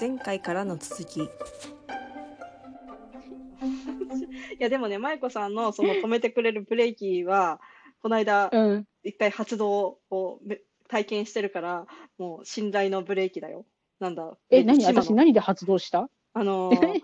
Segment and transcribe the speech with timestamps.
[0.00, 1.20] 前回からの続き。
[1.20, 1.28] い
[4.58, 7.60] やでもね、舞子さんのその止めてくれるブレーキは、
[8.02, 8.86] この間、うん。
[9.02, 11.86] 一回発動をめ体験してるから、
[12.18, 13.66] もう信頼のブレーキだよ。
[13.98, 14.36] なんだ？
[14.50, 14.84] え、何？
[14.84, 16.08] 私何で発動した？
[16.32, 17.02] あのー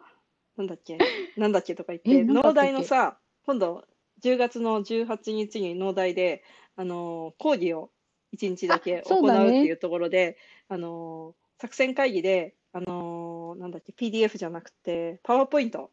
[0.56, 0.96] なんだっけ、
[1.36, 2.32] なんだっけとか言って、っけ？
[2.32, 3.84] 農大のさ、今度、
[4.22, 6.42] 10月の18日に農大で、
[6.76, 7.90] あのー講義を
[8.34, 15.90] 1日だけ行うっていうところで、あのー作戦会議で、あのーなんだっけ、PDF じゃなくて、パワーポイント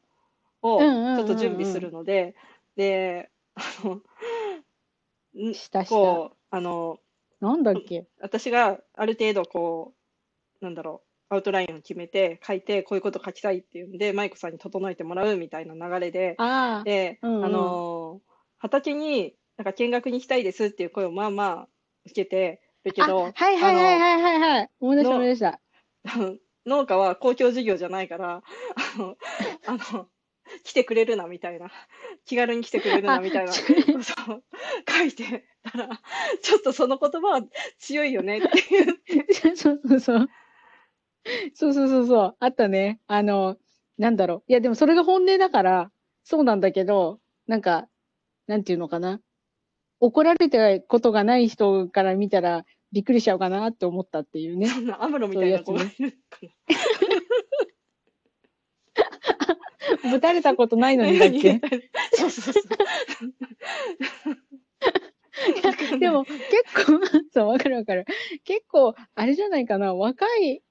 [0.61, 2.35] をちょっと準備するので、
[2.75, 4.01] で、あの、
[5.49, 5.95] んしたした。
[5.95, 6.99] こう、あの
[7.39, 8.05] なんだっけ？
[8.19, 9.93] 私がある程度こ
[10.61, 16.83] う、なんだろう、アウトラインを決めて書いて、こういうこと書きたいっていうんで、舞子さんに整えてもらうみたいな流れで、ああ。
[16.83, 21.67] で、うんうんあのー畑に、なんか見学に行きたいですっていう声をまあまあ
[22.05, 24.69] 受けてるけあ、ど、はいはいはいはいはいはい。
[24.79, 25.59] 思い出したの思い出した。
[26.65, 28.43] 農家は公共事業じゃないから、
[28.95, 29.17] あの、
[29.67, 30.07] あの、
[30.63, 31.71] 来てくれるなみたいな、
[32.25, 33.63] 気軽に来てくれるなみたいなあこ
[34.25, 34.41] とを
[34.87, 36.01] 書いてたら、
[36.41, 37.41] ちょっとその言葉は
[37.79, 39.55] 強いよねっていう。
[39.55, 40.29] そうそうそう。
[41.53, 42.35] そうそうそうそう。
[42.39, 42.99] あったね。
[43.07, 43.57] あの、
[43.97, 44.43] なんだろう。
[44.47, 45.91] いや、でもそれが本音だから、
[46.23, 47.87] そうなんだけど、なんか、
[48.47, 49.21] なんていうのかな。
[49.99, 54.67] 怒られたことがない人から見たら、びっくりしちゃうかなって思ったっていうね。
[54.67, 56.37] そんなアムロみたいな子がいるか
[60.03, 60.11] な。
[60.11, 61.59] ぶたれたことないのにだっけ？
[62.13, 62.59] そうそうそ
[65.95, 65.99] う。
[65.99, 66.39] でも結
[66.85, 66.99] 構、
[67.33, 68.05] そう、わかるわかる。
[68.43, 70.61] 結構、あれじゃないかな、若い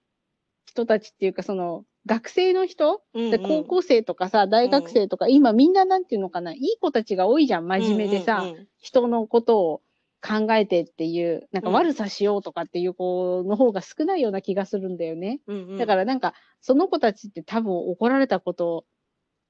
[0.67, 3.31] 人たちっていうか、その、学生の人、うんうん。
[3.31, 8.69] で高校生とかさ、大学生とか、今みんななんていうのかな、いい子たちが多いじゃん、真面目でさ、うんうんうん。
[8.79, 9.83] 人のことを
[10.23, 15.41] 考えてっていう、なんかうん悪さしようとかっていう子の方が少ないような気がするんだよね。
[15.49, 18.87] うんうんだからなんか、その子たちって多分怒られたこと、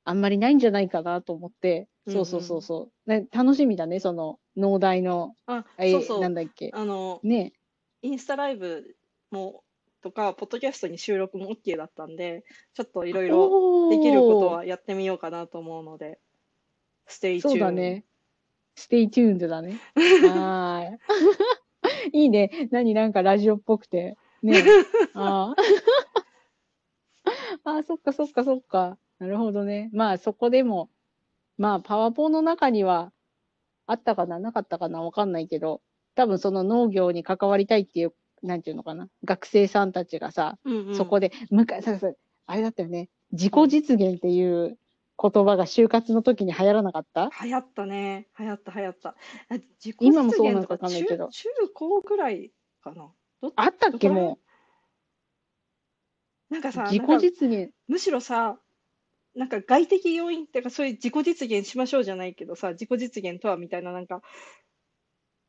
[0.05, 3.11] あんまりないんじゃないかなと思って、そうそうそうそう。
[3.11, 6.21] ね楽しみだね、その、農大の、あ、えそうそう。
[6.21, 6.71] なんだっけ。
[6.73, 7.53] あの、ね。
[8.01, 8.97] インスタライブ
[9.31, 9.63] も、
[10.03, 12.45] とか、ポッドキャストに収録も OK だったんで、
[12.75, 16.19] ちょっといろいろできることはやってみようかなと思うので、
[17.07, 17.59] ステイチューン。
[17.59, 18.05] そうだね。
[18.75, 19.79] stay tuned だね。
[19.95, 22.13] はーい。
[22.13, 22.69] いいね。
[22.71, 24.17] 何なんかラジオっぽくて。
[24.43, 24.63] ね。
[25.15, 25.63] あー
[27.65, 28.99] あー、そっかそっかそっか。
[29.19, 29.91] なるほどね。
[29.93, 30.91] まあそこでも、
[31.59, 33.13] まあパワポの中には
[33.87, 34.39] あったかな？
[34.39, 35.03] なかったかな？
[35.03, 35.81] わかんないけど、
[36.15, 39.09] 多分その農業に関わりたいっていう、なんていうのかな？
[39.25, 42.13] 学生さんたちがさ、うんうんそこで、むか、ささ
[42.47, 43.09] あれだったよね。
[43.31, 44.79] 自己実現っていう
[45.23, 47.31] 言葉が就活の時に流行らなかった？
[47.45, 48.27] 流行ったね。
[48.39, 49.11] 流行った流行った。
[49.11, 49.15] あ
[49.53, 52.51] 自己今もそうなのか実現とわかんないけど中中高ぐらい
[52.83, 53.13] かな？
[53.41, 54.39] どあったっけも
[56.51, 57.73] なんかさ、う自己実現。
[57.89, 58.59] むしろさ、
[59.35, 64.21] なんか外的要因っていうか、そういう自己実現しましょうじゃないけどさ、自己実現とはみたいな、なんか、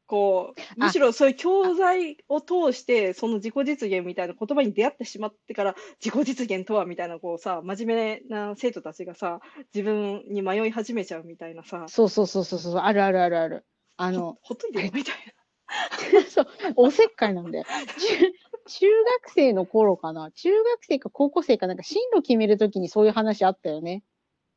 [0.05, 9.39] こう、むしろそういう教材を通して、その自己実現みたいな言葉に出会ってしまってから、自己実現とはみたいな、こうさ、真面目な生徒たちがさ、
[9.73, 13.65] 自分に迷い始めちゃうみたいなさ、そうそうそうそうそう、あるあるあるある。
[13.97, 15.15] あの、ほっといてよみたい
[16.29, 17.65] そう、おせっかいなんだよ。
[17.65, 18.33] 中
[18.65, 18.87] 中
[19.23, 20.31] 学生の頃かな？
[20.31, 24.03] 中学生か高校生かなんか進路決めるときにそういう話あったよね。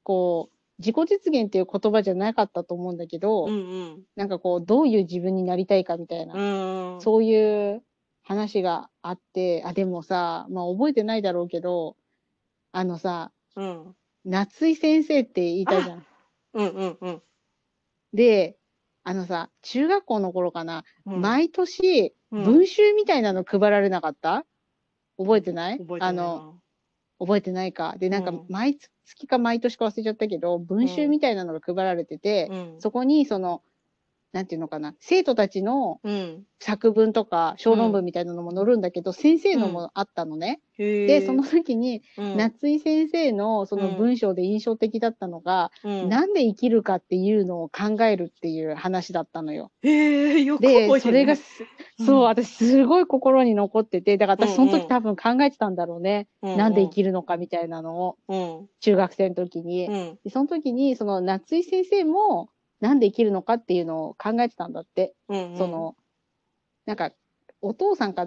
[0.03, 3.53] こう、自己実現っていう言葉じゃなかったと思うんだけど、な。
[3.53, 6.35] うんなんかこう、どういう自分になりたいかみたいな。
[6.35, 6.95] うん。
[6.95, 7.01] うん。
[7.01, 7.83] そういう
[8.23, 11.97] 話があって、あ、でもさ、まあ覚えてないだろうけど、
[12.73, 13.95] あのさ、うん。
[14.25, 16.07] 夏井先生って言いたじゃん。
[16.55, 17.23] うんうんうん。
[18.13, 18.57] で、
[19.05, 24.45] あのさ、中学校の頃かな、うん毎年、うん文集みたいなの配られなかった？
[25.17, 25.81] 覚えてない？
[26.01, 26.59] あの、
[27.21, 27.95] 覚えてないか。
[27.99, 28.91] で、なんかうん、毎月
[29.29, 32.77] か毎年か忘れちゃったけど、文集みたいなのが配られてて、うん。
[32.81, 33.63] そこに、その、
[34.37, 36.45] なんていうのかな、生徒たちのうん。
[36.59, 40.61] 作文とか小論文みたいなのも載るんだけど、先生のもあったのね。
[40.79, 41.07] へえ。
[41.07, 49.71] で、その時に、うん、夏井先生のその文章で印象的だったのが、うん、なんで生きるかっていうのを考えるっていう話だったのよ。
[49.83, 51.43] へえ、よくで、覚えてるねそれがす、
[51.99, 56.27] そう、うん私すごい心に残ってて、だから私そのうんうん時多分考えてたんだろうね。
[56.43, 58.69] なんで生きるのかみたいなのを、うん。
[58.81, 59.87] 中学生の時に。
[59.87, 60.19] うん。
[60.25, 62.49] でその時に、その夏井先生も、
[62.81, 65.15] なんで生きるのかっていうのを考えてたんだって。
[65.29, 65.51] うん。
[65.53, 65.57] うん。
[65.57, 65.97] その、
[66.87, 67.13] なんか、
[67.63, 68.27] お父さんか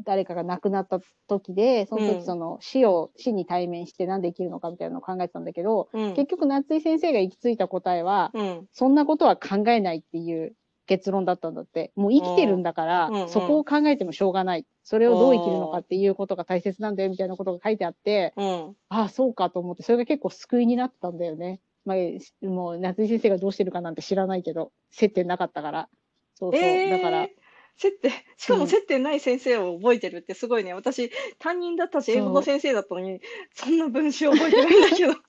[0.00, 8.68] 誰かが亡くなった時で、そのうん時その死を、死に対面してなんで生きるのかみたいなのを考えてたんだけど、うん、結局夏井先生が行き着いた答えは、うん。
[8.72, 10.56] そんなことは考えないっていう
[10.86, 11.92] 結論だったんだって。
[11.94, 14.66] もう生きてるんだから、うんうんそこを考えてもしょうがない。
[14.82, 18.76] それをどう生きるのかっていうことが大切なんだよみたいなことが書いてあって、うん。
[18.88, 21.60] ああ、そうかと思って、それが結構救いになったんだよね。
[21.84, 25.88] まあ、もう夏井先生がどうしてるかなんて知らないけど、接点なかったから。
[26.34, 26.60] そうそう。
[26.60, 27.28] えーだから、
[27.76, 30.74] 接点、しかうんも接点ない先生を覚えてるってすごいね。
[30.74, 33.20] 私、担任だったし、英語の先生だったのに、
[33.54, 35.14] そんな文章覚えてないんだけど。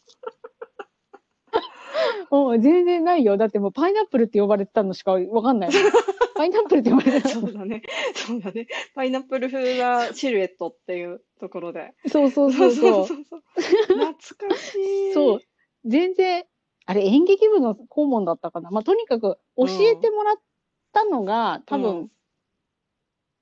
[2.30, 3.38] もう全然ないよ。
[3.38, 5.70] だってもうパイナップルって呼ばれてたのしかわかんない。
[6.36, 7.42] パイナップルって呼ばれてたの。
[7.42, 7.82] そうだね。
[8.14, 8.68] そうだね。
[8.94, 11.94] パイナップル風なシルエットっていうところで。
[12.08, 13.08] そうそうそうそう。
[13.08, 13.42] そうそう。
[13.88, 14.14] 懐
[14.50, 15.14] かしい。
[15.14, 15.40] そう。
[15.86, 16.46] 全然、
[16.86, 18.70] あれ演劇部の顧問だったかな？
[18.72, 20.36] まあ、とにかく教えてもらっ
[20.94, 22.12] たのが、多分、うん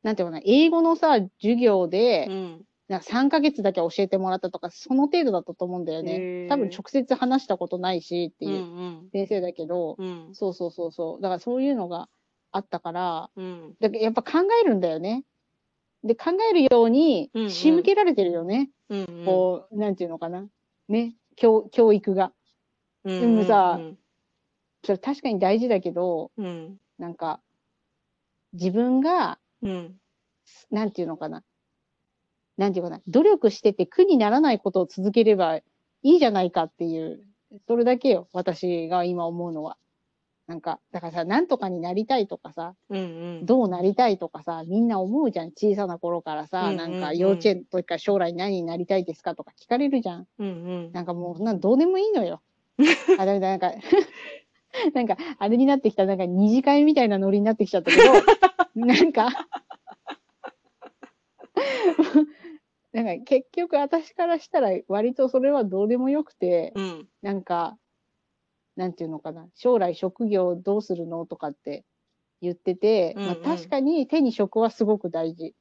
[0.04, 2.66] なんていうかな、英語のさ、授業で、うん。
[2.90, 6.50] なんか3ヶ月だけ教えてもらったとか、その程度だったと思うんだよへねー。
[6.50, 8.56] 多分直接話したことないしってうんう。
[8.56, 10.30] いうん先生だけど、うん。
[10.34, 11.22] そうそうそうそう。
[11.22, 12.10] だからそういうのが
[12.51, 13.75] あったから、うん。
[13.80, 15.24] だからやっぱ考えるんだよね。
[16.04, 18.69] で、考えるようにうんうん仕向けられてるよね。
[18.89, 19.25] うんうん。
[19.25, 20.46] こう、なんていうのかな？
[20.89, 21.16] ね。
[21.35, 22.33] 教、教育が。
[23.06, 23.97] うんでもさうん
[24.83, 26.77] それ確かに大事だけど、うん。
[27.00, 27.39] なんか、
[28.51, 29.95] 自分が、うん。
[30.71, 31.44] なんていうのかな。
[32.57, 33.01] なんていうかな。
[33.07, 35.63] 努力してて苦にならないことを続ければい
[36.03, 37.25] いじゃないかっていう、
[37.65, 38.27] それだけよ。
[38.33, 39.77] 私が今思うのは。
[40.53, 43.01] なんか、だからさ、なんとかになりたいとかさ、うんう
[43.41, 43.45] ん。
[43.47, 45.47] どうなりたいとかさ、みんな思うじゃん。
[45.47, 50.27] 小さな頃からさ、うんうんうんなんか幼稚園の時から将来何になりたいですかとか聞かれるじゃん。
[50.38, 50.51] うんう
[50.89, 50.91] ん。
[50.91, 52.44] なんかもう、なのどうでもいいのよ。
[53.17, 53.71] あ、だめだ、なんか、
[54.94, 58.03] なんか、あれになってきた、なんか二次会みたいなノリになってきちゃったけど、
[58.75, 59.29] なんか、
[62.91, 67.07] なんか結局私からしたら割とそれはどうでもよくて、うん。
[67.23, 67.75] なんか、
[68.75, 71.86] なんていうのかな、将来職業どうするのとかって
[72.42, 75.56] 言ってて、まあうんうん確かに手に職はすごく大事。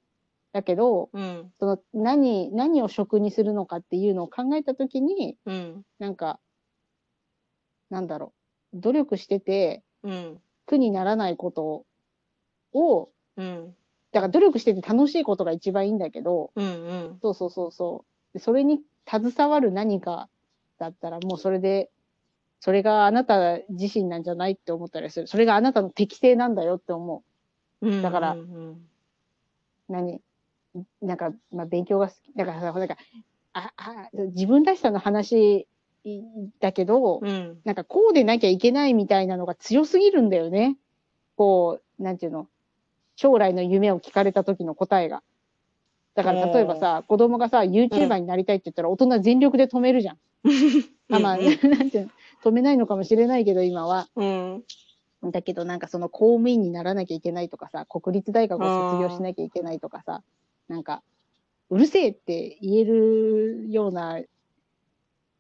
[0.53, 1.53] だけど、うん。
[1.59, 5.83] その何、何を職にするのかっていうのを考えたときに、うん。
[5.99, 6.41] なんか、
[7.91, 8.33] なんだろ
[8.75, 10.41] う、努力しててうん。
[10.67, 11.85] 苦にならないこと
[12.73, 13.75] を、うん。
[14.13, 16.65] だから努力してて楽しいことが一番いいんだけど、うん。
[16.65, 16.69] う
[17.15, 17.19] ん。
[17.23, 18.05] そうそうそうそ
[18.35, 18.39] う。
[18.39, 20.29] でそれに携わる何か
[20.79, 21.91] だったらもうそれで、
[22.63, 25.27] それがあなた自身なんじゃないって思ったりする。
[25.27, 27.25] それがあなたの適性なんだよって思
[27.81, 28.03] うん。
[28.03, 28.77] だからうんう。
[29.89, 30.21] 何？
[31.03, 32.33] なんか、まあ勉強が好き。
[32.37, 32.97] だからさ、なんか、
[33.53, 35.67] あ、あ、自分らしさの話
[36.61, 37.59] だけど、うん。
[37.65, 40.77] なんかこうでなきゃいけないみたいなのが強すぎるんだよね。
[41.35, 42.47] こう、なんていうの、
[43.17, 45.25] 将来の夢を聞かれた時の答えが。
[46.15, 50.19] だから例えばさ、子供がさ、YouTuber になりたいって言ったら大人全力で止めるじゃん。
[51.13, 52.11] あまあ、う んなんていうの、
[52.43, 54.09] 止めないのかもしれないけど今は。
[54.17, 54.63] うん。
[55.31, 60.23] だけどなんかその公務員にならなきゃいけないとかさ、国立大学を卒業しなきゃいけないとかさ、
[60.69, 61.03] なんか、
[61.71, 64.21] うるせえって言えるような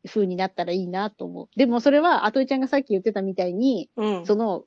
[0.06, 1.48] 風になったらいいなと思う。
[1.56, 4.26] でもそれは、あといちゃんがさっき言ってたみたいに、うん。
[4.26, 4.64] その、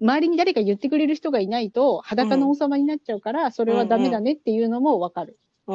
[0.00, 5.38] 周りに誰か言ってくれる人がいないと裸の王様になっちゃうから、それはダメだねっていうのもわかる。
[5.66, 5.72] あ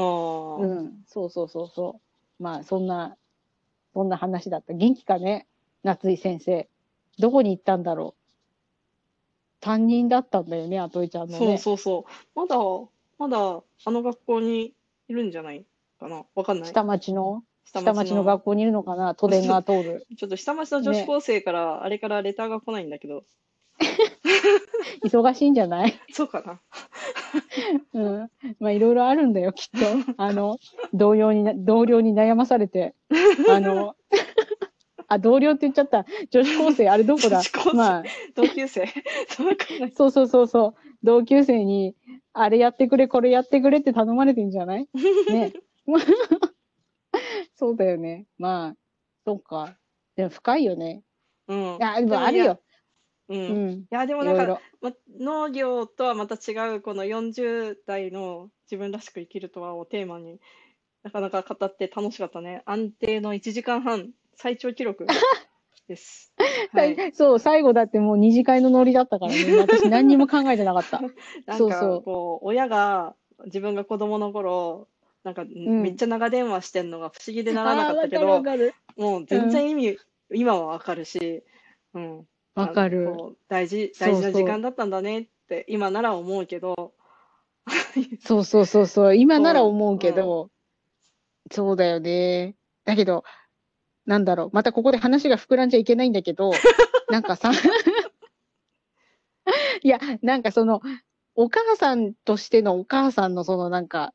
[0.59, 2.01] うーん、そうそうそうそ
[2.39, 2.43] う。
[2.43, 3.15] まあ、そんな、
[3.93, 4.73] そんな話だった。
[4.73, 5.47] 元気かね？
[5.87, 6.67] 夏井先生。
[7.17, 8.21] どこに行ったんだろう。
[9.61, 11.57] 担任だったんだよね、あといちゃんのそうね。
[11.57, 12.39] そうそう。
[12.39, 12.57] まだ、
[13.17, 14.73] まだ、あの学校に
[15.07, 15.65] いるんじゃない？
[15.99, 16.25] かな？
[16.35, 16.69] わかんない。
[16.69, 17.41] 下町の？
[17.65, 19.15] 下下町の学校にいるのかな？
[19.15, 20.05] 都電が通る。
[20.17, 23.23] ちょっと下町の女子高生から、あれからレターが来ないんだけど、
[25.03, 25.93] 忙しいんじゃない？
[26.11, 26.59] そうかな。
[27.93, 28.31] うん。
[28.59, 30.13] まあ、いろいろあるんだよ、きっと。
[30.17, 30.59] あの、
[30.93, 32.93] 同僚にな、同僚に悩まされて。
[33.49, 33.95] あの、
[35.09, 36.05] あ、同僚って言っちゃった。
[36.31, 37.37] 女子高生、あれどこだ？
[37.37, 38.03] 女子高生まあ、
[38.35, 38.85] 同級生。
[39.95, 40.11] そう。
[40.11, 40.75] そうそうそう。
[41.03, 41.95] 同級生に、
[42.33, 44.87] あれやってくれ、これやってくれって頼まれてんじゃない？
[45.31, 45.53] ね。
[47.55, 48.27] そうだよね。
[48.37, 48.75] まあ、
[49.25, 49.77] そうか。
[50.15, 51.03] でも深いよね。
[51.47, 51.83] うん。
[51.83, 52.61] あ、でもあるよ。
[53.29, 53.35] う。
[53.35, 53.71] うんん。
[53.79, 54.61] いや、でもなんか。
[54.81, 60.39] ま、農業とはまた違う、この40代の自分らしく生きるとはをテーマに
[61.03, 62.61] なかなか語って楽しかったね。
[62.65, 65.05] 安定の1時間半、最長記録
[65.87, 66.31] です。
[66.71, 67.13] はい。
[67.13, 69.37] そう、最後だってもう二次会のノリだったからね。
[69.59, 71.01] 私何にも考えてなかった。
[71.01, 71.11] なん
[71.47, 73.15] かそうそうこう、親が
[73.45, 74.87] 自分が子供の頃、
[75.23, 75.47] なんかん
[75.81, 79.97] めっちゃ長電話してんのが不思議でならなかったけど、わかるもう全然意味、
[80.31, 81.43] 今はわかるし、
[81.95, 82.27] うん。
[82.53, 83.07] わかる。
[83.49, 86.93] 大事、大事な時間だったんだねって、今なら思うけど、
[88.19, 89.15] そうそうそうそう。
[89.15, 90.49] 今なら思うけど、
[91.51, 92.55] そうだよね。
[92.85, 93.23] だけど、
[94.07, 94.49] なんだろう。
[94.53, 96.51] またここで話が膨らんじゃいけないんだけど、
[97.11, 97.51] なんかさ、
[99.83, 100.81] いや、なんかその、
[101.35, 104.13] お母さんとしてのお母さんのそのなんか、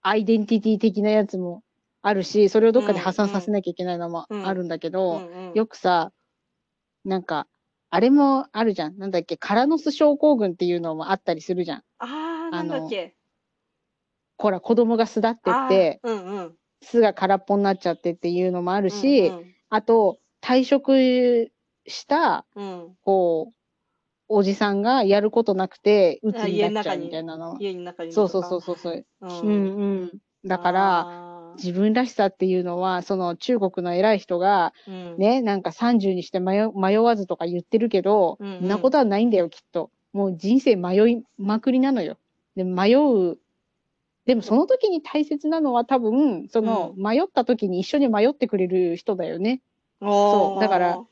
[0.00, 1.62] アイデンティティ的なやつも
[2.00, 6.12] あるし、それをどっかで破産させなきゃいけないのもうんあるんだけうど、よくさ、
[7.04, 7.48] なんか、
[7.90, 8.98] あれもあるじゃん。
[8.98, 11.78] なんだっけ、カラノス症候群っていうのもあったりするじゃん。
[11.98, 13.16] ああ、なんだっけ。
[14.38, 16.58] ほら、子供が巣立ってあって、ーうんうん。
[16.84, 21.50] 巣が空っぽになっちゃってっていうのもあるし、うんあと、退職
[21.86, 23.54] した、うんうんこう、
[24.28, 27.56] おじさんがやることなくて、鬱あになっちゃうみたいなの。
[27.58, 28.94] 家の中にそうそうそうそうそう。
[28.94, 29.06] う。
[29.20, 29.50] うんう
[30.04, 30.12] ん。
[30.44, 39.90] だから、自分らしさっていうのは、その中国の偉い人が、うん、ね、なんか30にして迷迷わずとか言ってるけど、うんうんそんなことはないんだよ、きっと。
[40.12, 42.16] もう人生迷いまくりなのよ。
[42.54, 43.38] で、迷う。
[44.26, 49.60] でもその時に大切なのは多分、そのう迷った時に一緒に迷ってくれる人だよね。
[50.00, 51.04] そうだから、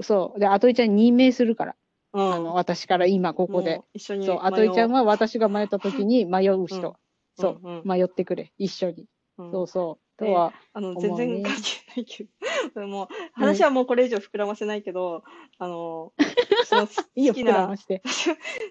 [0.00, 0.40] そう。
[0.40, 1.76] で、あといちゃん任命するから。
[2.14, 6.88] うん、あの、私から今ここで一緒にそう、あといちゃんは私が迷った時に迷う人。
[6.88, 6.94] うん
[7.34, 8.52] そう、うんうん迷ってくれ。
[8.58, 9.06] 一緒に。
[9.38, 10.18] うんそうそう。
[10.18, 15.24] とねは、あの、全然ね関係ないけど、でも話はもうこれ以上膨らませないけど、
[15.58, 16.12] あの、
[16.66, 17.68] その好きな。
[17.76, 17.76] 好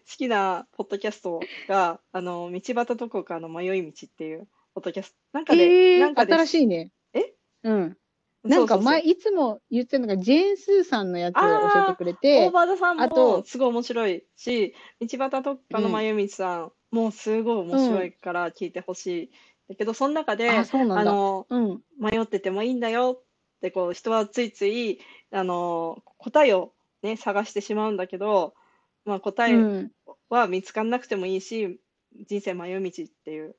[0.06, 6.92] きなポッドキャストが、あの、道端どこかの迷い道っていうポッドキャスト、なんかで、えー、なんかで、新しいね。
[7.14, 7.34] え？
[7.64, 7.98] うん。
[8.44, 19.32] なんか前、いつも言ってるのが、ジェーン・スーさんのやつを教えてくれオてー、バードさんもすごい面白いし、道端どっかの迷い道さんもすごい面白いから聞いてほしい。
[19.72, 21.12] だけど、その中で、あ、そうなんだ。
[21.12, 21.82] あの、うん。
[21.98, 23.22] 迷っててもいいんだよ
[23.58, 25.00] ってこう人はついつい
[25.32, 26.74] あの答えを
[27.04, 28.54] ね探してしまうんだけど、
[29.06, 29.92] まあ、答えうん。
[30.30, 31.80] は見つからなくてもいいし、
[32.28, 33.56] 人生迷い道っていう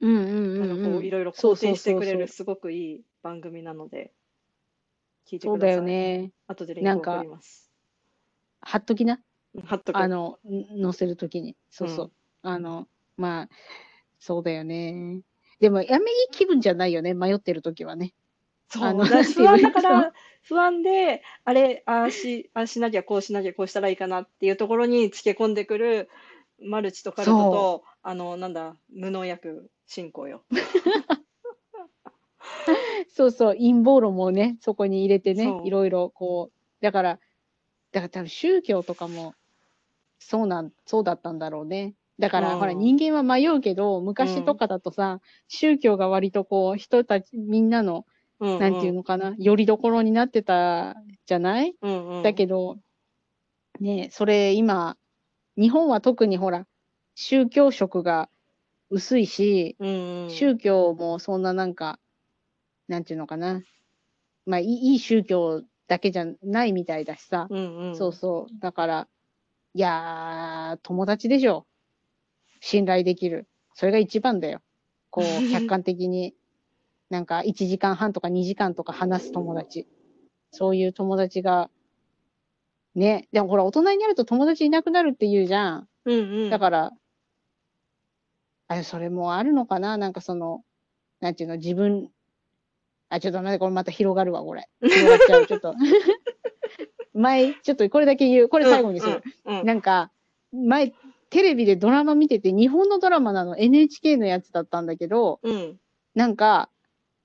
[0.00, 0.94] うんうんうんなんかこう。
[0.98, 4.12] うんいろいろそう肯定してくれそうそうるすごくいい番組なので
[5.26, 5.76] 聞いてそうだください。
[5.78, 6.30] よね。
[6.46, 7.68] 後でリンク送ります。
[8.60, 9.14] 貼っときな。
[9.14, 11.56] うん貼っとくあの、ん載せるときに。
[11.70, 12.04] そうそう。
[12.06, 12.12] うん
[12.42, 12.86] あの、
[13.16, 13.48] まあ、
[14.20, 15.22] そうだよね。
[15.58, 17.14] でも、やめいい気分じゃないよね。
[17.14, 18.12] 迷ってるときはね。
[18.68, 20.12] そう、あのだから不安だから、
[20.42, 26.08] 不安で、あれ、ああし、ああしなきゃ、こうしなきゃ、こうしたらいいかなっていうところにつけ込んでくる、
[26.62, 30.44] マルチとカルトと、あの、なんだ、無農薬進行よ。
[33.12, 37.18] そうそう、陰謀論もね、そこに入れてねいろいろこう、だから、
[37.92, 39.34] だから多分宗教とかも、
[40.18, 41.94] そうなん、そうだったんだろうね。
[42.20, 48.06] だから、うんほら、人間は迷うけど、昔とかだとさ、宗教が割とこう、人たち、みんなの、
[48.38, 50.96] うんなんていうのかな、よりどころになってた
[51.26, 51.74] じゃない？
[51.82, 52.78] うんうん、だけど、
[53.80, 54.96] ねそれ今、
[55.56, 56.66] 日本は特にほら、
[57.14, 58.30] 宗教色が
[58.88, 61.98] 薄いし、うんうん、宗教もそんななんか、
[62.88, 63.62] なんていうのかな。
[64.46, 67.46] まあ、いいいい宗教だけじゃないみたいだしさ。
[67.50, 68.60] うんうん、そうそう。
[68.60, 69.08] だから、
[69.74, 71.66] いやー、友達でしょ。
[72.60, 73.48] 信頼できる。
[73.74, 74.60] それが一番だよ。
[75.10, 76.34] こう、 客観的に、
[77.08, 79.88] なんか1時間半とか2時間とか話す友達。
[80.52, 81.70] そういう友達が、
[82.94, 83.28] ね。
[83.32, 85.88] でもほら、大人になると友達いなくなるって言うじゃん。
[86.04, 86.92] うんうん、だから、
[88.68, 89.96] あ、それもあるのかな？
[89.96, 90.62] なんかその、
[91.20, 92.10] なんていうの、自分、
[93.08, 94.68] あ、ちょっと待って、これまた広がるわ、これ。
[94.80, 95.74] 広がっちゃう、ちょっと。
[97.12, 98.48] 前、ちょっとこれだけ言う。
[98.48, 99.22] これ最後にする。
[99.44, 100.12] うんうんなんか、
[100.52, 100.94] 前、
[101.30, 105.76] テレビでドラマ見てて、日本のドラマなの、NHK のやつだったんだけど、うん。
[106.14, 106.68] なんか、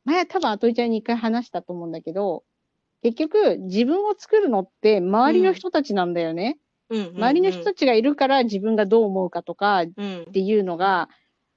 [0.05, 2.43] 前多分あといちゃんに一回話したと思うんだけど、
[3.01, 6.57] 結局、自分を作るのって周りの人たちなんだよね。
[6.89, 7.13] うん。
[7.15, 10.27] 周りの人たちがいるから自分がどう思うかとかっうん。
[10.31, 11.09] ていうのが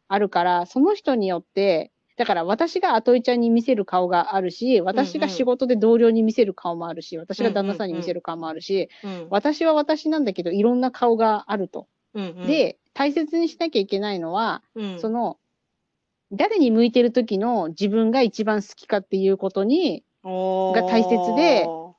[0.08, 9.26] あるから、その人によって、だから私があといちゃんに見せる顔があるし、私が仕事で同僚に見せる顔もあるし、私が旦那さんに見せる顔もあるし、うん。
[9.30, 11.86] 私は私なんだけど、いろんな顔があると。
[12.18, 15.38] うんうん、で、大切にしなきゃいけないのは、うん、その、
[16.32, 21.94] 誰に向いてる時の自分が一番好きかっていうことに、が大切でお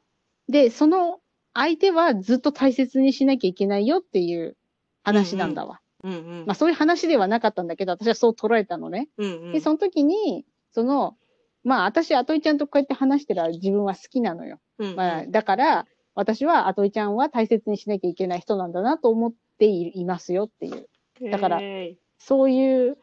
[0.49, 1.19] で、その
[1.53, 4.57] 相手はずっと大切にしなきゃいけないよっていう
[5.03, 5.79] 話なんだわ。
[6.03, 6.13] ー、うん。
[6.13, 9.09] うんまあそういう話ではなかったんだけど、私はそう捉えたのね。
[9.17, 11.17] うんうん、で、その時に、その、
[11.63, 14.59] まあ私、あといちゃんとこうやって話してら自分は好きなのよ。
[14.77, 14.95] うんうん。
[14.95, 20.87] まあだから、私はあといちゃんは大切にしなきゃいけない人なんだなと思っていいますよっていう。
[21.29, 22.97] だからへそういう、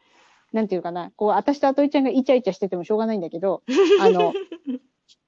[0.51, 3.63] なんていうかな、こう、私とあといちゃんがイチャイチャしててもしょうがないんだけど、
[4.01, 4.33] あの、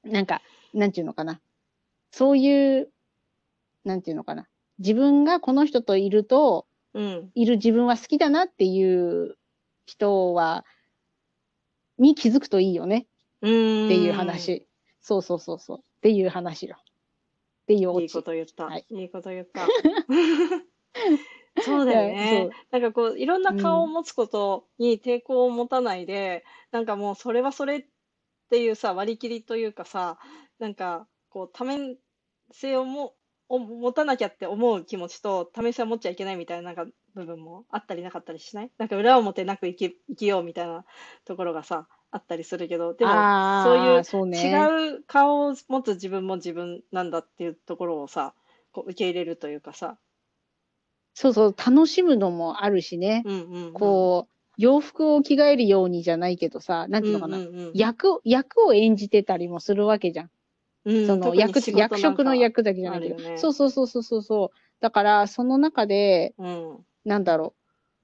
[0.03, 0.41] なんか、
[0.74, 1.39] なんていうのかな。
[2.12, 2.91] そういう、
[3.86, 4.48] なんていうのかな。
[4.79, 9.38] 自分がこの人といると、ーうんいる自分は好きだなっていう
[9.86, 10.65] 人は、
[11.98, 13.05] に気づくといいよね
[13.41, 14.67] うんっていう話。
[15.01, 15.77] そうそうそうそう。
[15.79, 16.77] っていう話よ。
[16.79, 18.21] っていうオチいいこ。
[18.21, 18.65] と言った。
[18.65, 19.67] はいいいこと言った。
[21.60, 22.50] そうだよね。
[22.72, 27.86] なんかこう、いろんな顔を持つことに抵抗を持たないで、なんかもうそれはそれっ
[28.50, 30.19] ていうさ、割り切りというかさ、
[30.60, 31.98] なんかこう、多面
[32.51, 33.15] 性をも、
[33.50, 38.72] を持たなきゃって思う気持ちと、多面性を持っちゃいけないみたいななんか部分もあったりなかったりしない？
[38.77, 40.86] なんか裏表なく生き、生きようみたいな
[41.25, 43.22] ところがさ、あったりするけど、でも、あ
[43.53, 44.39] そういうあ、そうね。
[44.43, 48.36] 違う顔を持つ自分も自分なんだっていうところをさ、
[48.72, 50.00] こう受け入れるというかさ、
[51.19, 53.23] そうそう、楽しむのもあるしね。
[53.25, 57.39] うんうんうん、こう、洋服を着替えるようにじゃないけどさ、なんていうのかな。
[57.39, 60.29] うんうんうん役、役を演じてたりもするわけじゃん。
[60.85, 63.15] うんその役、役職の役だけじゃないけど。
[63.15, 64.57] ねそうそうそうそうそうそう。
[64.79, 67.61] だから、その中で、うんなんだろう。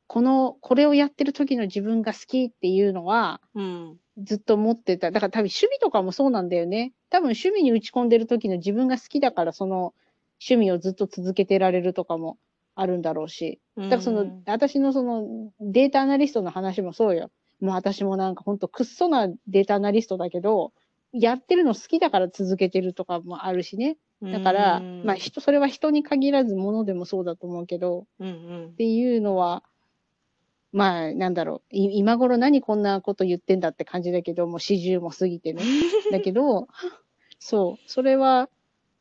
[0.08, 5.12] この、これをやってる時の自分が好きっていうのは、うんずっと持ってた。
[5.12, 6.92] だから多分趣味とかもそうなんだよね。
[7.10, 9.94] 多分趣味に打ち込んでる時の自分が好きだから、その
[10.42, 12.38] 趣味をずっと続けてられるとかも
[12.76, 13.60] あるんだろうし。
[13.78, 17.32] だからその、うん私のそのデータアナリストの話もそうよ。
[17.62, 20.74] もう私もなんかほんとくっそなデータアナリストだけど、
[21.14, 23.98] やってるの好きだから続けてるとかもあるしね。
[24.22, 29.64] だから、うんまあ人、それは人に限らず物でもそうだと思うけど、うんうんっていうのは、
[30.72, 31.76] まあ、なんだろう。
[31.76, 35.62] い今頃何こんなこと言ってんだって感じだけど、もう四十も過ぎてね。
[36.12, 36.68] だけど、
[37.40, 38.50] そう、それは、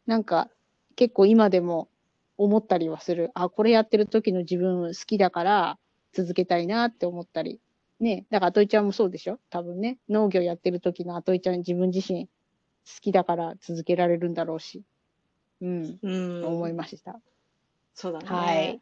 [0.07, 0.51] なんか、
[0.95, 1.89] 結構今でも
[2.37, 3.31] 思ったりはする。
[3.35, 5.79] あ、これやってる時の自分好きだから
[6.13, 7.61] 続けたいなって思ったり。
[8.01, 8.27] ね。
[8.31, 9.39] だから、あといちゃんもそうでしょ？
[9.51, 9.99] 多分ね。
[10.09, 12.31] 農業やってる時のあといちゃん自分自身好
[13.01, 14.83] きだから続けられるんだろうし。
[15.61, 15.99] うん。
[16.03, 16.11] う
[16.43, 17.21] ん思いました。
[17.95, 18.27] そうだね。
[18.27, 18.81] はい。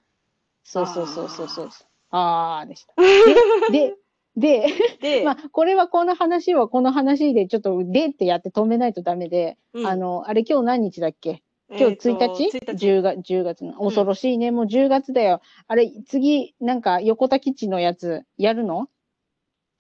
[0.64, 1.68] そうそうそうそうそう。
[2.10, 2.94] あーでした。
[3.70, 3.96] で、
[4.36, 4.66] で、で、
[5.00, 11.42] で、 まあ、これはこの話はこの話でちょっと、でってやって止めないとダメで、うんあの、あれ今日何日だっけ？
[11.78, 13.74] 今日えーと1日、1日 ?10 月、10月の。
[13.74, 14.50] 恐ろしいね。
[14.50, 15.40] もう10月だよ。
[15.66, 18.88] あれ、次、なんか横田基地のやつ、やるの？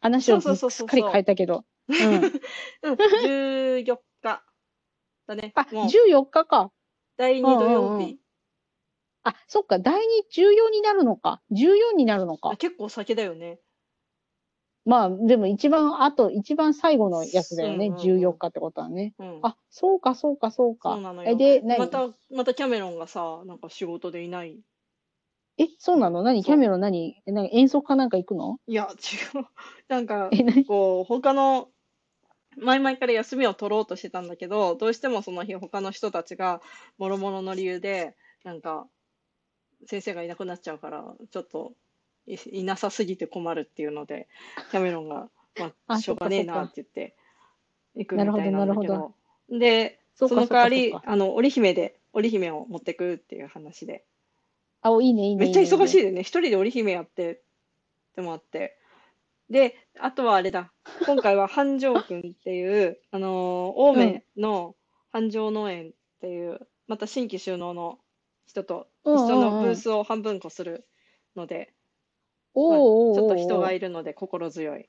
[0.00, 1.64] 話をすっかり変えたけど。
[1.88, 1.96] うん。
[2.82, 4.42] うん、14日
[5.26, 5.52] だね。
[5.54, 6.72] あ、もう14日か。
[7.16, 8.18] 第2土曜うんうんうん日。
[9.24, 9.98] あ、そっか、第2、
[10.32, 11.40] 14になるのか。
[11.52, 12.56] 14になるのかあ。
[12.56, 13.60] 結構先だよね。
[14.84, 17.90] まあ、でも一番、あと、一番最後のやつだよね。
[17.90, 19.14] うんうんうん14日ってことはね。
[19.18, 19.48] うん。
[19.48, 20.90] あ、そうか、そうか、そうか。
[20.90, 21.78] そうなのよえ、で、何？
[21.78, 24.62] また、またキャメロンがさ、なんか仕事でいない？
[25.58, 26.22] え、そうなの？
[26.22, 26.42] 何？
[26.44, 27.22] キャメロン何？
[27.26, 28.58] え何遠足かなんか行くの？
[28.66, 29.44] いや、違う。
[29.88, 31.70] なんか、こう、他の、
[32.56, 36.62] 前々から休みを取ろうとしてたんだけど、どうしてもその日他の人たちが、
[36.98, 38.88] もろもろの理由で、なんか、
[39.86, 41.74] 先生がいなくなっちゃうから、ちょっと
[42.26, 44.28] い、いなさすぎて困るっていうので、
[44.70, 47.16] キャメロンが、まあ、あしょうがねえなって言って、
[47.96, 49.14] 行くみたいなんだけど。
[49.50, 54.04] で、その代わりあの、織姫で、織姫を持ってくっていう話で。
[54.82, 55.46] あ、おいいね、いいね。
[55.46, 56.02] めっちゃ忙しい。
[56.02, 57.42] でね、一人で織姫やって、
[58.16, 58.78] でもあって。
[59.50, 60.72] で、あとはあれだ、
[61.06, 64.74] 今回は繁盛くんっていう、あのー青梅の
[65.10, 67.98] 繁盛農園っていう、また新規収納の
[68.46, 70.86] 人と一緒のブースを半分こする
[71.36, 71.74] ので、
[72.54, 74.88] まあおーおーちょっと人がいいるので心強い。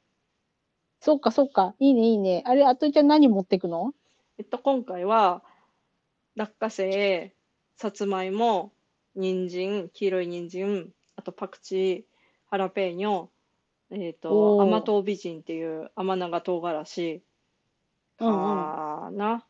[0.99, 1.75] そっか、そっか。
[1.79, 2.43] いいね、いいね。
[2.45, 3.93] あれ、あといちゃん何持ってくの？
[4.37, 5.43] えっと、今回は、
[6.35, 7.33] 落花生、
[7.75, 8.71] さつまいも、
[9.15, 12.03] 人参、黄色い人参、あとパクチー、
[12.49, 13.27] ハラペーニョ、
[13.91, 17.23] えっと、おー甘党美人っていう甘長唐辛子
[18.19, 18.35] うんうん。
[18.35, 19.45] かな。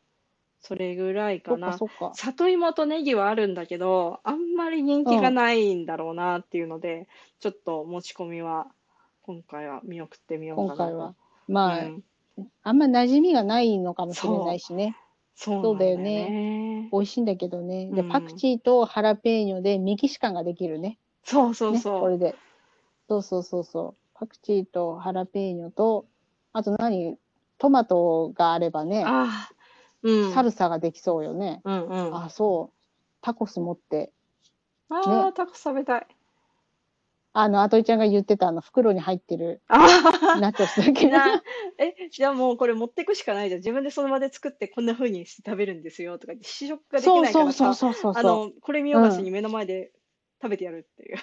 [0.66, 1.78] それぐらいそっか、かな。
[1.78, 2.12] そっか。
[2.14, 7.06] 里芋とネギはあるんだけど、あんまり人気がないんだろうなっていうので、
[7.38, 8.68] ちょっと持ち込みは、
[9.22, 10.76] 今回は見送ってみようかなと。
[10.76, 11.14] 今回は。
[11.48, 12.02] まあ、うん
[12.64, 14.96] あんま馴染みがないのかもしれないしね。
[15.36, 16.88] そうそうだよね。
[16.90, 17.90] 美味しいんだけどね。
[17.92, 20.98] で、うんパクチーとハラペーニョでメキシカンができるね。
[21.22, 22.00] そうそうね、そう。
[22.00, 22.34] これで。
[23.08, 23.94] そうそうそうそう。
[24.14, 26.06] パクチーとハラペーニョと、
[26.52, 27.18] あと何？
[27.56, 29.53] トマトがあればね、ああ、
[30.04, 30.32] うん。
[30.32, 31.60] サルサができそうよね。
[31.64, 32.14] うんうん。
[32.14, 32.76] ああ、そう。
[33.22, 34.12] タコス持って。
[34.90, 36.06] あ、タコス食べたい。
[37.32, 39.88] あの、あといちゃんが言ってたあの、袋に入ってるあ
[40.40, 41.08] ナチョスだけ
[41.78, 43.60] え、じゃあもうこれ持ってくしかないじゃん。
[43.60, 49.90] 自分でその場で作ってこんな風にして食べるんですよとか試食ができそうないかそうらさ、そうそうそうあの、これ見よがしに目の前で
[50.40, 51.16] 食べてやるっていう。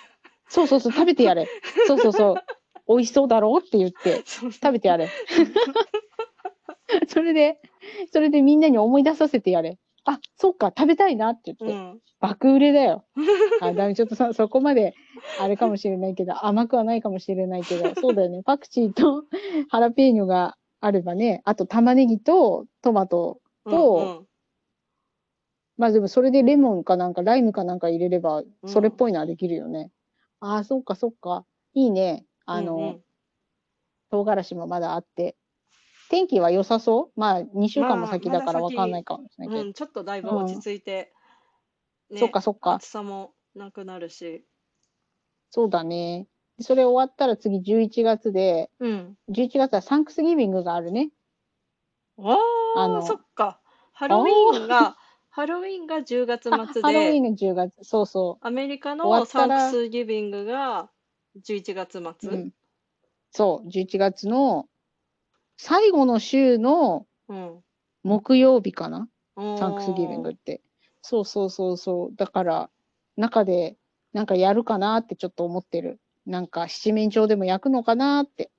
[0.49, 1.47] そうそうそう、食べてやれ。
[1.87, 2.35] そうそうそう。
[2.89, 5.07] 美味しそうだろうって言って、そう食べてやれ。
[7.07, 7.61] それで、
[8.11, 9.77] それでみんなに思い出させてやれ。
[10.05, 11.65] あ、そっか、食べたいなって言って。
[11.65, 12.01] うん。
[12.19, 13.05] 爆売れだよ。
[13.61, 14.95] あ、だめ、ちょっとそ、そこまで、
[15.39, 18.41] あれかもしれないけど、甘くはないかもしれないけど、そうだよね。
[18.43, 19.25] パクチーと
[19.69, 24.27] ハラペーニョがあればね、あと玉ねぎとトマトとうんうん
[25.77, 29.91] まあでもそれでレモンかなんかライムかなんか入れれば、うんそれっぽいのはできるよね。
[30.39, 31.45] ああ、そっかそっか。
[31.73, 32.25] いいね。
[32.45, 33.01] あの、うんうん
[34.11, 35.37] 唐辛子もまだあって。
[36.11, 37.19] 天気は良さそう？
[37.19, 39.67] まあ2週間も先だからまあまだ先わかんないかもしれないけど。
[39.67, 41.13] うん、ちょっとだいぶ落ち着いて、
[42.09, 42.73] ねそっかそっか。
[42.73, 44.45] 暑さもなくなるし。
[45.49, 46.27] そうだね。
[46.59, 49.15] それ終わったら次11月で、うん。
[49.29, 51.11] 11月はサンクスギビングがあるね。
[52.17, 52.37] あ
[52.75, 53.61] あ、あのそっか。
[53.93, 54.97] ハロウィーンが、
[55.29, 57.73] ハロウィーンが10月あ末で、ハロウィーンが10月。
[57.83, 60.89] そうそアメリカのサンクスギビングが
[61.41, 62.15] 11月う。
[62.19, 62.29] 末。
[62.31, 62.51] うん。
[63.31, 64.67] そう、11月の
[65.63, 67.63] 最後の週のうん。
[68.03, 69.07] 木曜日かな？
[69.37, 70.61] ササンクスギビングって。
[71.03, 72.15] そうそうそうそう。
[72.15, 72.69] だから、
[73.15, 73.77] 中で
[74.11, 75.99] なんかやるかなってちょっと思ってる。
[76.25, 78.49] なんか七面鳥でも焼くのかなって。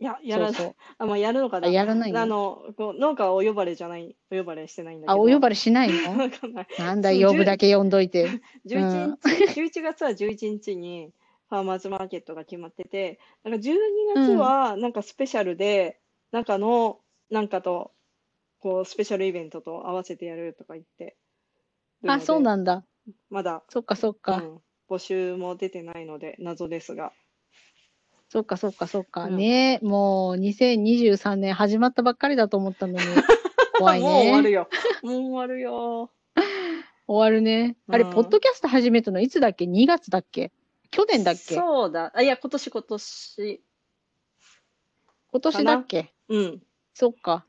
[0.00, 0.54] いや、やらない。
[0.54, 0.74] そうそう。
[0.98, 1.68] あ、まあ、やるのかあ、な。
[1.68, 2.20] やらないの？
[2.20, 5.22] あの、こう農家はお呼ばれじゃない、お呼ばれしてないんだけあ、ど。
[5.22, 6.18] お呼ばれしないの？
[6.18, 6.66] わかんない。
[6.76, 8.28] なんだ、そう呼ぶだけ呼んどいて。
[8.66, 11.12] 11日、 11月は11日に
[11.50, 13.76] ファーマーズマーケットが決まってて、なんか12
[14.16, 16.00] 月はなんかスペシャルで、
[16.32, 17.92] なんかの、なんかと、
[18.60, 21.16] こう、スペシャルイベントと合わせてやるとか言って
[22.02, 22.84] るあ、そうなんだ。
[23.30, 24.36] まだ、そっかそっか。
[24.36, 24.60] うん、
[24.90, 27.12] 募集も出てないので謎ですが。
[28.30, 29.24] そっかそっかそっか。
[29.24, 32.98] うんねもう2023年始まったばっかりだと思ったのに。
[33.78, 34.50] 怖いもう終わるね。
[34.50, 34.68] よ。
[35.02, 36.10] もう終わるよ。
[37.06, 37.76] 終わるね。
[37.88, 40.52] あれ、うんポッドキャスト始めたのいつだっけ ?2 月だっけ？
[40.90, 41.54] 去年だっけ？
[41.54, 42.12] そうだ。
[42.14, 43.62] あ、いや、今年今年。
[45.30, 46.12] 今年だっけ？
[46.28, 46.62] うん。
[46.94, 47.46] そっか。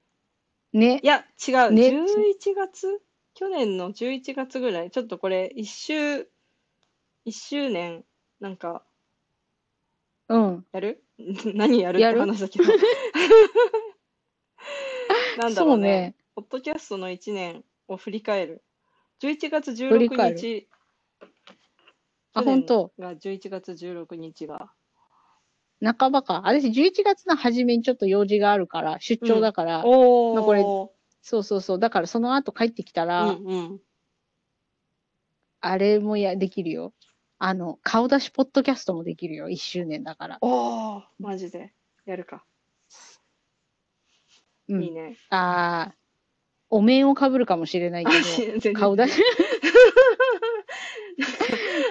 [0.73, 1.07] ねい。
[1.07, 1.71] や、違う。
[1.71, 3.01] ね11月？
[3.33, 4.91] 去年の11月ぐらい。
[4.91, 6.29] ちょっとこれ、一周、
[7.25, 8.03] 一周年、
[8.39, 8.83] なんか、
[10.27, 10.65] うん。
[10.71, 11.03] やる？
[11.55, 12.65] 何やるって話だけど。
[15.37, 15.67] なんだろ。
[15.69, 16.15] そうね。
[16.35, 18.63] ポッドキャストの1年を振り返る。
[19.21, 20.67] 11月振り返16日。
[22.33, 24.71] あ、去年本当が11月16日が。
[25.81, 26.41] 半ばか。
[26.45, 30.89] 私、11月の初めにちょっと用事があるから、出張だから、おまあこれー。
[31.21, 31.79] そうそうそう。
[31.79, 33.79] だからその後帰ってきたら、うんうん。
[35.61, 36.93] あれもや、できるよ。
[37.37, 39.47] あの、顔出しポッドキャストもできるよ。
[39.47, 40.37] 1周年だから。
[40.41, 41.73] おー、マジで。
[42.05, 42.43] やるか。
[44.67, 44.83] うん。
[44.83, 45.17] いいね。
[45.29, 45.95] ああ、
[46.69, 49.21] お面をかぶるかもしれないけど、顔出し。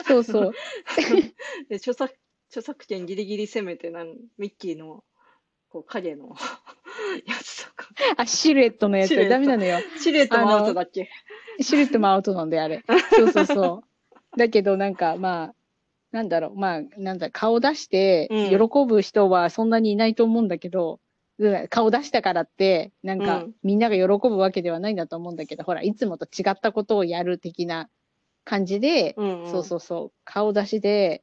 [0.07, 0.53] そうそう。
[1.69, 2.15] で著作
[2.51, 5.05] 著作権ギリギリ攻めてなんミッキーの
[5.71, 6.35] こう影の
[7.27, 7.89] やつとか。
[8.17, 9.09] あ、シルエットのやつ。
[9.09, 9.31] シルエット。
[9.35, 9.79] ダメなのよ。
[9.99, 11.09] シルエットもアウトだっけ？
[11.61, 12.83] シルエットもアウトなんで、あれ。
[13.15, 13.83] そうそうそ
[14.35, 14.39] う。
[14.39, 15.55] だけど、なんか、まあ、
[16.11, 18.69] なんだろう、まあ、なんだ、顔出して、うん。
[18.69, 21.01] 喜ぶ人はそんなにいないと思うんだけど、
[21.39, 23.55] うん顔出したからって、なんか、うん。
[23.63, 27.89] みんなが喜ぶわけではないんだと思うんだけど、ほら、いつもと違ったことをやる的な
[28.45, 29.51] 感じで、うんうん。
[29.51, 31.23] そうそうそう、顔出しで、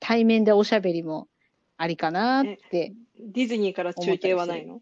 [0.00, 1.28] 対面でおしゃべりも
[1.76, 4.80] ありかなって、ディズニーから中継はないの？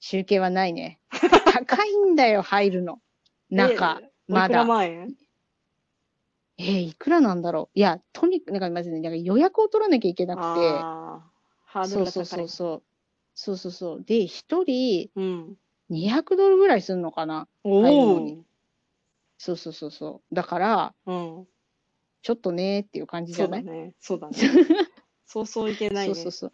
[0.00, 0.98] 集計はないね。
[1.52, 3.00] 高いんだよ、入るの。
[3.50, 4.64] 中、えまおいくらだ。
[4.64, 5.14] 万円？
[6.58, 7.78] えーいくらなんだろう。
[7.78, 11.30] いや、とにかく、なんかまずね、なんか予約を取らなきゃいけなくて、ああ
[11.64, 12.82] ハードそうそうルが高いそうそう。
[13.34, 14.04] そうそうそう。
[14.04, 15.58] で、一人うん
[15.90, 17.48] 200ドルぐらいするのかな。
[17.64, 18.44] お入るのおに
[19.38, 20.34] そうそうそうそう。
[20.34, 21.48] だから、うん
[22.24, 23.64] ちょっとねーっていう感じじそうゃない？
[23.64, 24.36] だねそうだね
[25.26, 26.52] そうそういけないねそうそうそう。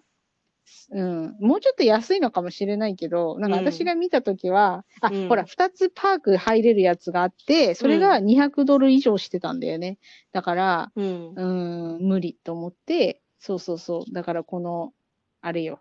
[0.93, 1.37] うん。
[1.41, 9.99] もうちょっと安いのかもしれないけど、なんかうん私が見たときは、あ、うんほら、二つパーク入れるやつがあって、それが200ドル以上してたんだよね。
[10.33, 14.13] だから、うんうーん、無理と思って、そうそうそう。
[14.13, 14.93] だからこの、
[15.41, 15.81] あれよ、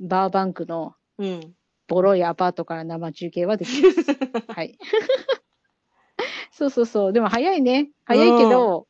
[0.00, 1.54] バーバンクのうん
[1.88, 4.02] ボロいアパートから生中継はできます。
[4.52, 4.76] はい。
[6.52, 7.12] そうそうそう。
[7.12, 7.90] でも早いね。
[8.04, 8.86] 早いけど、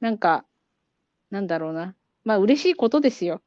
[0.00, 0.44] なんか、
[1.30, 1.94] なんだろうな。
[2.24, 3.40] まあ嬉しいことですよ。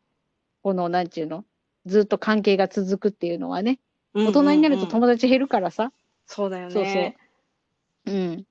[0.63, 1.45] この、なんちゅうの？
[1.85, 3.79] ずっと関係が続くっていうのはね。
[4.13, 5.91] 大人になると友達減るからさ。
[6.25, 7.15] そうだよそうね
[8.05, 8.15] そう。
[8.15, 8.45] うん。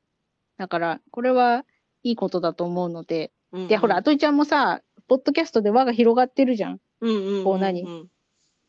[0.57, 1.65] だから、これは
[2.03, 3.33] いいことだと思うので。
[3.53, 6.81] うんうんで、ほら、あといちゃんもさ、ポッドキャストで輪が広がってるじゃん。
[7.01, 8.09] うんうんうんうんこう何？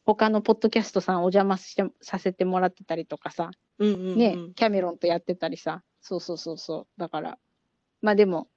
[0.06, 3.52] 他のポッドキャストさんお邪魔してさせてもらってたりとかさ。
[3.78, 5.84] うんうんうんね、キャメロンとやってたりさ。
[6.02, 7.00] そうそうそうそう。
[7.00, 7.38] だから、
[8.02, 8.48] まあでも、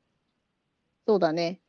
[1.07, 1.61] そうだね。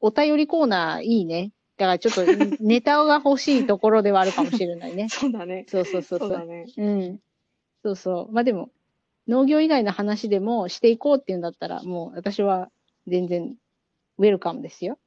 [0.00, 1.52] お便りコーナーいいね。
[1.76, 2.22] だからちょっと
[2.60, 5.08] ネタが欲しいところではあるかもしれないね。
[5.08, 6.32] そうだねそうそうそうそうう。
[6.32, 7.20] そだねうん。
[7.82, 8.32] そうそう。
[8.32, 8.70] まあでも、
[9.26, 12.70] 農業以外の話でもしていこうっていうんだったら、もう私は
[13.06, 13.56] 全然
[14.18, 14.98] ウェルカムですよ。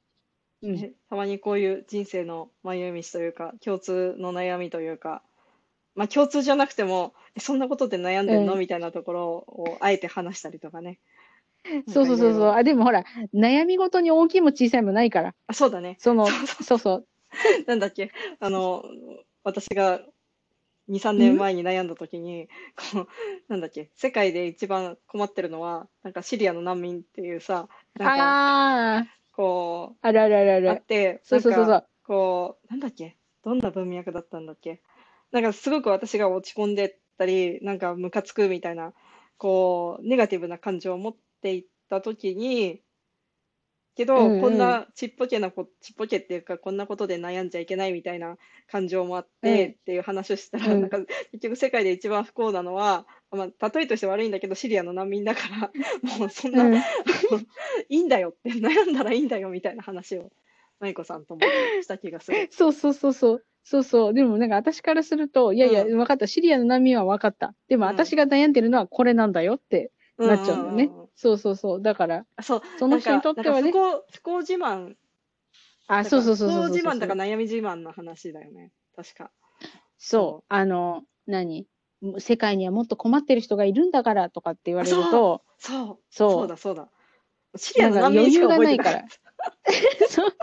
[0.64, 0.76] うん。
[0.76, 5.22] ねたまにこういう人生の迷い道というか、共通の悩みというか、
[5.96, 8.54] まあ共通じゃなくても、えそんなことで悩んでんの？
[8.54, 11.00] うんみたいなところをあえて話したりとかね。
[11.88, 12.44] そうそうそうそう。
[12.50, 15.34] あ、でもほら、悩みごとに大きいも小さいもないから。
[15.48, 15.96] あ、そうだね。
[16.00, 16.28] その、
[16.62, 17.08] そうそう。
[17.68, 18.84] なんだっけ、あの、
[19.44, 20.02] 私が
[20.88, 22.48] 2、3年前に悩んだ時に、
[22.94, 23.08] こう、
[23.48, 28.38] なんだっけ、世界で一番困ってるのは、なんかシリアの難民っていうさ、なんか、
[29.32, 30.84] こあるあるあるあう、あっる。
[30.86, 31.88] て、そうそうそうそう。
[32.04, 34.82] こう、なんだっけ、どんな文脈だったんだっけ？
[35.32, 38.94] なんかすごく私が落ち込んでったり、なんかムカつくみたいな、
[39.38, 41.20] こう、ネガティブな感情を持って
[41.52, 42.82] いった時に、
[43.96, 48.38] けど、うんうんこんなちっぽけなこ、ちっぽけっていうか、こんなことで悩んじゃいけないみたいな
[48.72, 50.98] 感情もあって、うんっていう話をしたら、うんなんか、
[51.32, 55.72] 結局世界で一番不幸なのは、まあ、例えとして悪いんだけど、シリアの難民だから、
[56.18, 56.76] もうそんな、うん
[57.90, 60.32] いいんだよって、悩んだらいいんだよみたいな話を、
[60.80, 61.42] まいこさんとも
[61.82, 62.48] した気がする。
[62.52, 63.46] そうそうそうそう。
[63.64, 64.14] そうそう。
[64.14, 66.28] でもなんか私からすると、いやいや、うん分かった。
[66.28, 67.56] シリアの難民は分かった。
[67.70, 70.84] でもうん私が悩んでるのはこれなんだよってなっちゃうんだよね。
[70.86, 71.82] うんそうそうそう。
[71.82, 74.96] だから、あそう、その人にとってはね不幸、不幸自慢、
[75.88, 78.72] あ、そうそうそうそうそう不幸自慢だから悩み自慢の話だよね。
[78.96, 79.32] 確か。
[79.98, 80.46] そう。
[80.50, 81.68] あの、何？
[82.20, 86.90] 世界にはもっと困ってる人がいるんだからとかって言われると、そう、そうそうだ、そうだ。
[87.56, 88.80] シリアの余裕がない
[90.10, 90.28] そう。
[90.28, 90.36] そう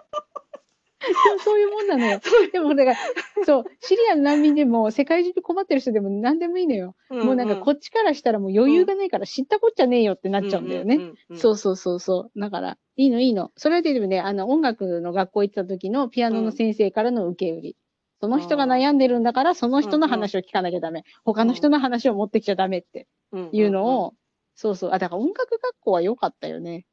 [1.45, 2.21] そういうもんなのよ。
[2.53, 2.97] でもだから、
[3.45, 6.95] そう、シリアの難民でも世界中で困ってる人でも何でもいいのよ。
[7.11, 7.25] ら。
[7.25, 11.13] もうなんかこっちからしたらもう余裕がないから知ったこっちゃねえよってなっちゃうんだよね。
[11.35, 12.41] そううそうそうそう。
[12.41, 13.51] だから、いいのいいの。
[13.57, 17.77] それででもね、あの、音楽の学校行った時のピアノの先生からの受け売り。
[18.21, 21.05] その人が悩んでるんだから、その人の話を聞かなきゃダメ。
[21.25, 24.15] 他の人の話を持ってきちゃダメってんんんいうのを、
[24.55, 24.91] そうそう。
[24.93, 26.85] あ、だから音楽学校は良かったよね。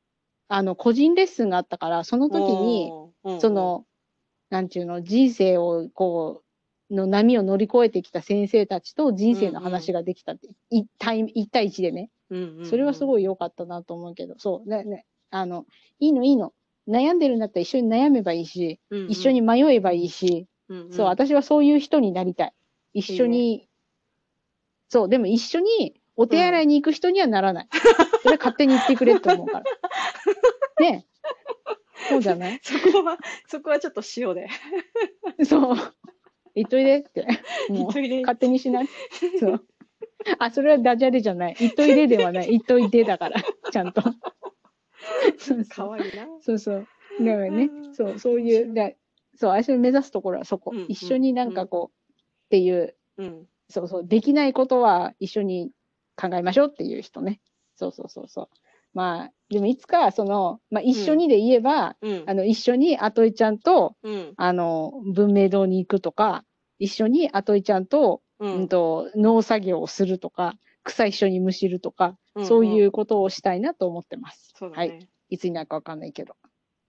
[0.47, 2.91] あの、個人レッスンがあったから、その時に、、
[3.41, 3.85] そ、の、
[4.49, 6.43] なんちゅうの、人生を、こ
[6.89, 12.09] う、の波を乗り越えてきた先生たちと人生の話ができたって、一対一対一でね。
[12.29, 15.65] うんうんうんそれはすごい良かったなと思うけど、そう、ね、ね、あの、
[15.99, 16.53] いいのいいの。
[16.87, 22.53] 悩んでるんだったら一緒に悩めばいいし、うんうん一緒に迷えばいいし、うんうんそう、私はそういう人になりたい。
[22.93, 23.67] 一緒に、
[24.89, 27.67] そう、でも一緒にお手洗いに行く人にはならない。
[28.23, 29.63] それは勝手に言ってくれって思うから。
[30.79, 31.16] ねえ
[32.09, 32.59] そうじゃない？
[32.63, 33.17] そこは、
[33.47, 34.47] そこはちょっと塩で。
[35.45, 35.75] そう。
[36.55, 37.27] 言っといでって。
[37.69, 38.87] もう、勝手にしない？
[39.39, 39.67] そう。
[40.39, 41.55] あ、それはダジャレじゃない。
[41.59, 42.49] 言っといでではない。
[42.49, 43.41] 言っといでだから。
[43.71, 44.01] ちゃんと。
[44.01, 44.15] そう
[45.37, 45.65] そう。
[45.65, 46.27] かわいいな。
[46.41, 46.87] そうそう。
[47.21, 48.91] だからねう、んそう、そういう、だ
[49.35, 50.71] そう、私の目指すところはそこ。
[50.73, 53.47] うんうん一緒になんかこう、っていう、うん。
[53.69, 55.71] そうそう、できないことは一緒に
[56.15, 57.39] 考えましょうっていう人ね。
[57.75, 58.49] そうそうそうそう。
[58.97, 62.23] まあ、でもいつか、その、まあ一緒にで言えば、うん。
[62.25, 64.33] あの、一緒にアトイちゃんと、うん。
[64.37, 66.43] あの、文明堂に行くとか、
[66.79, 74.53] 一緒にアトイちゃんと、ううんと、農作業をするとか、草一緒にむしるとか、うんそういうことをしたいなと思ってます。
[74.59, 74.99] はい。
[75.29, 76.35] いつになるかわかんないけど。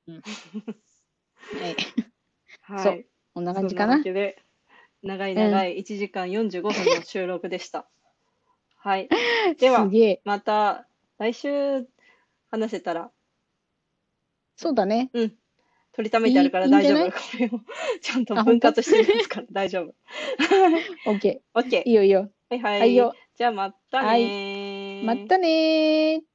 [0.07, 0.23] うん。
[1.61, 1.77] はい。
[2.63, 2.83] はい。
[2.83, 3.99] そうこんな感じかな。
[3.99, 4.43] わけで、
[5.03, 7.87] 長い長い1時間45分の収録でした。
[8.77, 9.09] はい。
[9.61, 9.91] では。
[10.25, 10.87] また
[11.19, 11.89] 来週
[12.51, 13.11] 話せたら、
[14.57, 15.11] そうだね。
[15.13, 15.33] うん。
[15.93, 16.99] 取りためてあるから大丈夫。
[16.99, 17.61] いいいいんじゃ これを
[18.01, 19.95] ちゃんとあ分割してますから大丈夫。
[21.07, 21.59] オッケー。
[21.61, 21.91] OK い。
[21.91, 22.31] いよいいよ。
[22.51, 22.81] はいはい。
[22.81, 23.15] はいよ。
[23.37, 26.28] じゃあまたねーまたねー。